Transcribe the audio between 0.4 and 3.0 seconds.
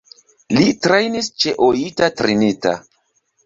Li trejnis ĉe Oita Trinita.